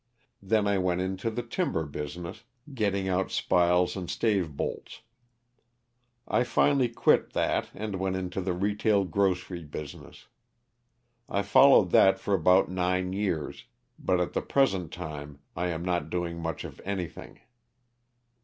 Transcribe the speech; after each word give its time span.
Then 0.41 0.65
I 0.67 0.79
went 0.79 0.99
into 0.99 1.29
the 1.29 1.43
timber 1.43 1.85
business, 1.85 2.43
getting 2.73 3.07
out 3.07 3.29
spiles 3.29 3.95
and 3.95 4.09
stave 4.09 4.57
bolts. 4.57 5.03
I 6.27 6.43
finally 6.43 6.89
quit 6.89 7.33
that 7.33 7.69
and 7.75 7.97
went 7.99 8.15
into 8.15 8.41
the 8.41 8.53
re 8.53 8.73
tail 8.75 9.05
grocery 9.05 9.63
business. 9.63 10.25
I 11.29 11.43
followed 11.43 11.91
that 11.91 12.17
for 12.19 12.33
about 12.33 12.67
nine 12.67 13.13
years, 13.13 13.65
but 13.99 14.19
at 14.19 14.33
the 14.33 14.41
present 14.41 14.91
time 14.91 15.37
I 15.55 15.67
am 15.67 15.85
not 15.85 16.09
doing 16.09 16.39
much 16.41 16.63
of 16.63 16.81
anything. 16.83 17.41